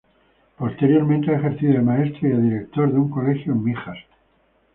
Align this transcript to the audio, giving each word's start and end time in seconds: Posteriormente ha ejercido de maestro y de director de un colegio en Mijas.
Posteriormente 0.57 1.29
ha 1.29 1.37
ejercido 1.37 1.73
de 1.73 1.81
maestro 1.81 2.27
y 2.27 2.31
de 2.31 2.41
director 2.41 2.91
de 2.91 2.97
un 2.97 3.11
colegio 3.11 3.53
en 3.53 3.63
Mijas. 3.63 3.99